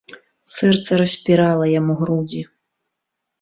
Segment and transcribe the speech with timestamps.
[0.53, 2.41] Сэрца распірала яму грудзі.